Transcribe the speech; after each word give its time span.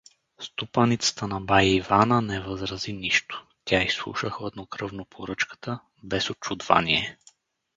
Ступаницата 0.43 1.27
на 1.33 1.41
бай 1.41 1.67
Ивана 1.67 2.21
не 2.21 2.39
възрази 2.39 2.93
нищо; 2.93 3.47
тя 3.65 3.83
изслуша 3.83 4.29
хладнокръвно 4.29 5.05
поръчката, 5.05 5.79
без 6.03 6.29
учудвание. 6.29 7.17